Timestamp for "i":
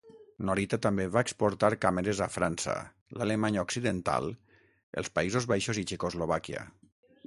5.85-5.91